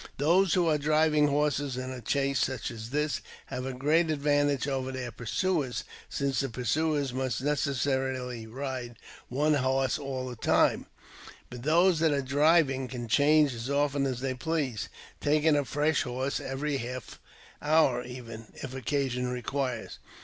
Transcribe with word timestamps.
Those 0.17 0.55
who 0.55 0.67
are 0.67 0.79
driving 0.79 1.27
horses 1.27 1.77
in 1.77 1.91
a 1.91 2.01
chase 2.01 2.39
such 2.39 2.71
as 2.71 2.89
this 2.89 3.21
have 3.45 3.67
a 3.67 3.73
great 3.73 4.09
advantage 4.09 4.67
over 4.67 4.91
their 4.91 5.11
pursuers, 5.11 5.83
since 6.09 6.39
the 6.39 6.49
pursuer 6.49 7.05
must 7.13 7.43
necessarily 7.43 8.47
ride 8.47 8.95
one 9.29 9.53
horse 9.53 9.99
all 9.99 10.27
the 10.27 10.35
time, 10.35 10.87
but 11.51 11.61
those 11.61 11.99
that 11.99 12.11
are 12.13 12.23
driving 12.23 12.87
can 12.87 13.07
change 13.07 13.53
as 13.53 13.69
often 13.69 14.07
as 14.07 14.21
they 14.21 14.33
please, 14.33 14.89
taking 15.19 15.55
a 15.55 15.63
fresh 15.65 16.01
horse 16.01 16.39
every 16.39 16.77
half 16.77 17.19
hour 17.61 18.03
even, 18.03 18.47
if 18.55 18.73
occasion 18.73 19.27
requires. 19.27 19.99